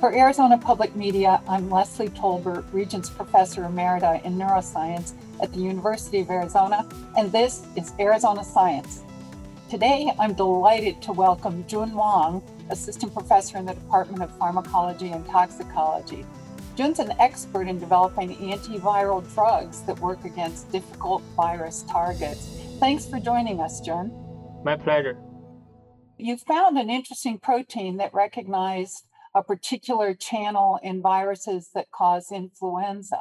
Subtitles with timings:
[0.00, 6.20] For Arizona Public Media, I'm Leslie Tolbert, Regents Professor Emerita in Neuroscience at the University
[6.20, 9.02] of Arizona, and this is Arizona Science.
[9.70, 15.26] Today, I'm delighted to welcome Jun Wang, Assistant Professor in the Department of Pharmacology and
[15.26, 16.26] Toxicology.
[16.76, 22.60] Jun's an expert in developing antiviral drugs that work against difficult virus targets.
[22.80, 24.12] Thanks for joining us, Jun.
[24.62, 25.16] My pleasure.
[26.18, 29.04] You found an interesting protein that recognized
[29.36, 33.20] a particular channel in viruses that cause influenza.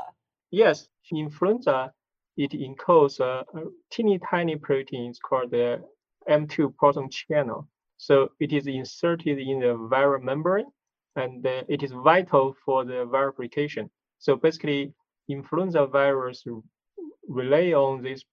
[0.49, 1.91] Yes, influenza,
[2.37, 5.83] it encodes a, a teeny tiny protein called the
[6.29, 7.67] M2 proton channel.
[7.97, 10.67] So it is inserted in the viral membrane
[11.17, 13.89] and uh, it is vital for the viral replication.
[14.19, 14.93] So basically,
[15.27, 16.45] influenza virus
[17.27, 18.23] rely on this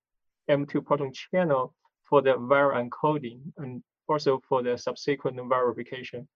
[0.49, 1.75] M2 proton channel
[2.09, 6.29] for the viral encoding and also for the subsequent viral replication.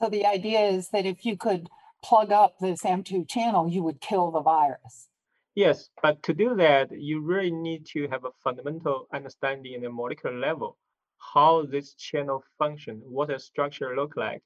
[0.00, 1.68] So the idea is that if you could
[2.02, 5.08] plug up this M2 channel, you would kill the virus.
[5.54, 9.90] Yes, but to do that, you really need to have a fundamental understanding at the
[9.90, 10.76] molecular level,
[11.34, 14.42] how this channel function, what the structure look like.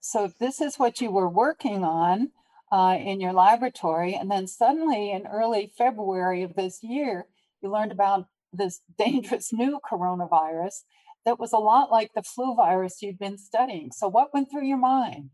[0.00, 2.30] So this is what you were working on
[2.72, 7.26] uh, in your laboratory, and then suddenly in early February of this year,
[7.60, 10.84] you learned about this dangerous new coronavirus
[11.24, 13.90] that was a lot like the flu virus you'd been studying.
[13.92, 15.30] So, what went through your mind?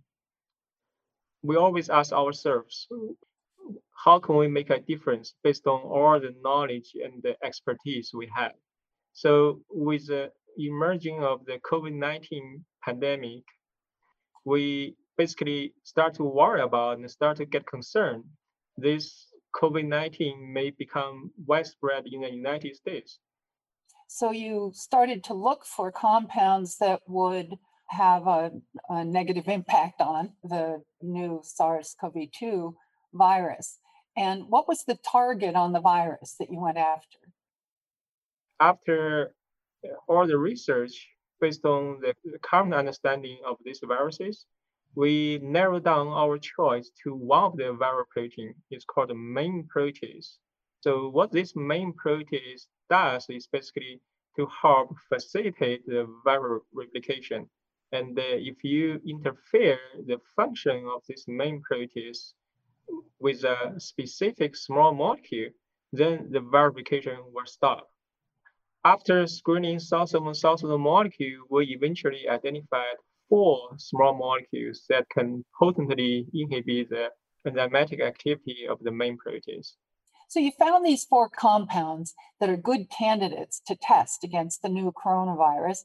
[1.43, 3.15] We always ask ourselves, mm.
[4.05, 8.29] how can we make a difference based on all the knowledge and the expertise we
[8.35, 8.53] have?
[9.13, 13.45] So, with the emerging of the COVID 19 pandemic,
[14.45, 18.25] we basically start to worry about and start to get concerned.
[18.77, 23.19] This COVID 19 may become widespread in the United States.
[24.09, 28.53] So you started to look for compounds that would have a,
[28.89, 32.75] a negative impact on the new SARS CoV 2
[33.13, 33.79] virus.
[34.17, 37.19] And what was the target on the virus that you went after?
[38.59, 39.35] After
[39.85, 41.07] uh, all the research
[41.41, 44.47] based on the current understanding of these viruses,
[44.95, 48.55] we narrowed down our choice to one of the viral protein.
[48.71, 50.39] It's called the main protease.
[50.81, 54.01] So what this main protease does is basically
[54.37, 57.49] to help facilitate the viral replication.
[57.91, 62.33] And uh, if you interfere the function of this main protease
[63.19, 65.51] with a specific small molecule,
[65.93, 67.89] then the viral replication will stop.
[68.85, 72.97] After screening thousands and thousands of molecules, we eventually identified
[73.29, 77.11] four small molecules that can potently inhibit the
[77.47, 79.73] enzymatic activity of the main protease.
[80.29, 84.93] So you found these four compounds that are good candidates to test against the new
[84.93, 85.79] coronavirus.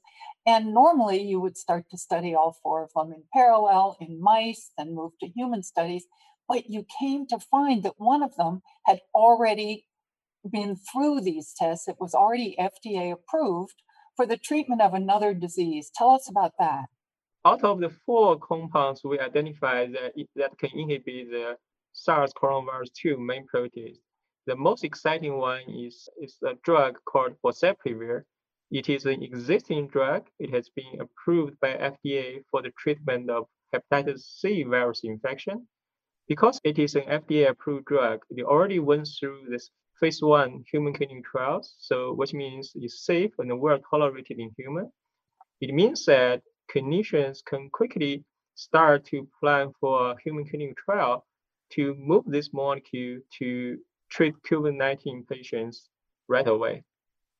[0.46, 4.72] And normally you would start to study all four of them in parallel in mice,
[4.78, 6.06] then move to human studies.
[6.50, 9.88] But you came to find that one of them had already
[10.52, 11.88] been through these tests.
[11.88, 13.76] It was already FDA approved
[14.18, 15.90] for the treatment of another disease.
[15.96, 16.88] Tell us about that.
[17.46, 21.58] Out of the four compounds we identified that, that can inhibit the
[21.94, 24.00] SARS coronavirus 2 main protease,
[24.46, 28.24] the most exciting one is, is a drug called boceprevir.
[28.72, 30.28] It is an existing drug.
[30.40, 35.68] It has been approved by FDA for the treatment of hepatitis C virus infection.
[36.28, 40.94] Because it is an FDA approved drug, it already went through this phase one human
[40.94, 44.92] clinical trials, so which means it's safe and well tolerated in human.
[45.62, 46.42] It means that
[46.74, 48.24] clinicians can quickly
[48.56, 51.26] start to plan for a human clinical trial
[51.72, 53.78] to move this molecule to
[54.14, 55.90] treat COVID 19 patients
[56.28, 56.84] right away.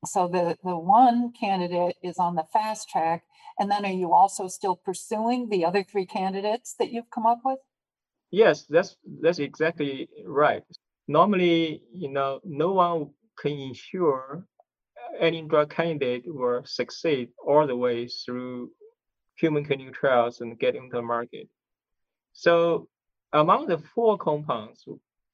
[0.04, 3.24] So the, the one candidate is on the fast track.
[3.58, 7.40] And then are you also still pursuing the other three candidates that you've come up
[7.44, 7.58] with?
[8.30, 10.64] Yes, that's that's exactly right.
[11.06, 14.44] Normally, you know, no one can ensure
[15.20, 18.70] any drug candidate will succeed all the way through
[19.36, 21.48] human clinical trials and get into the market.
[22.32, 22.88] So
[23.32, 24.84] among the four compounds,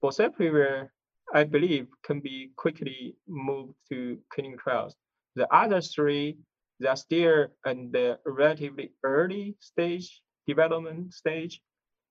[0.03, 0.88] boceprevir
[1.32, 4.97] I believe, can be quickly moved to clinical trials.
[5.37, 6.37] The other three,
[6.81, 11.61] they are still in the relatively early stage development stage.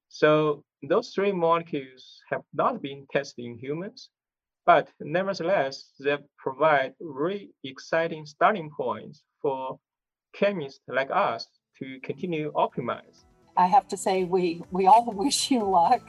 [0.08, 4.10] So those three molecules have not been tested in humans,
[4.66, 9.80] but nevertheless, they provide really exciting starting points for
[10.34, 11.48] chemists like us
[11.80, 13.26] to continue optimize.
[13.58, 16.02] I have to say, we, we all wish you luck.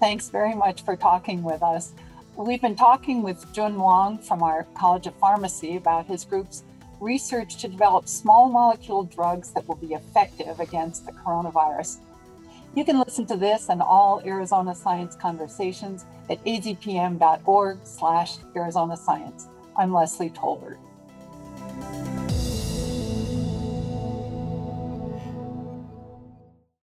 [0.00, 1.94] Thanks very much for talking with us.
[2.38, 6.64] We've been talking with Jun Wang from our College of Pharmacy about his group's
[7.00, 11.96] research to develop small molecule drugs that will be effective against the coronavirus.
[12.74, 19.46] You can listen to this and all Arizona Science conversations at azpm.org slash Arizona Science.
[19.74, 20.76] I'm Leslie Tolbert.